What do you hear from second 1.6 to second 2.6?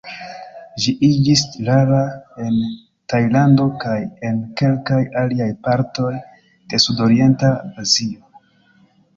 rara en